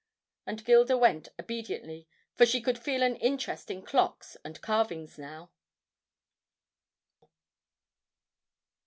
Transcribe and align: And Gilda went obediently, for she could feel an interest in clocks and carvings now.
And 0.47 0.65
Gilda 0.65 0.97
went 0.97 1.29
obediently, 1.39 2.07
for 2.33 2.43
she 2.47 2.59
could 2.59 2.79
feel 2.79 3.03
an 3.03 3.15
interest 3.17 3.69
in 3.69 3.83
clocks 3.83 4.35
and 4.43 4.59
carvings 4.59 5.19
now. 5.19 5.51